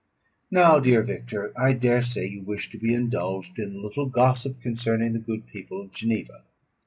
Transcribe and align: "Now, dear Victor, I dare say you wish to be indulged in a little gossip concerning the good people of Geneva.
"Now, 0.49 0.79
dear 0.79 1.03
Victor, 1.03 1.53
I 1.55 1.73
dare 1.73 2.01
say 2.01 2.25
you 2.25 2.41
wish 2.41 2.71
to 2.71 2.79
be 2.79 2.91
indulged 2.91 3.59
in 3.59 3.75
a 3.75 3.79
little 3.79 4.07
gossip 4.07 4.59
concerning 4.59 5.13
the 5.13 5.19
good 5.19 5.45
people 5.45 5.79
of 5.79 5.91
Geneva. 5.91 6.43